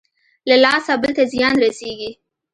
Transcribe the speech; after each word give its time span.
له 0.49 0.55
لاسه 0.63 0.93
بل 1.01 1.11
ته 1.17 1.23
زيان 1.33 1.55
رسېږي. 1.63 2.11